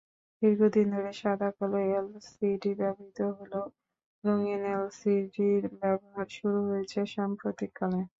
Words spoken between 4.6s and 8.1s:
এলসিডির ব্যবহার শুরু হয়েছে সাম্প্রতিককালে।